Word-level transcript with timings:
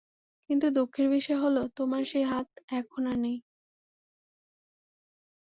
কিন্তু 0.49 0.67
দুঃখের 0.75 1.07
বিষয় 1.09 1.39
হল 1.43 1.57
তোমার 1.77 2.01
সেই 2.05 2.25
হাত 2.25 2.47
এখন 2.71 3.03
আর 3.07 3.17
নেই। 3.17 3.37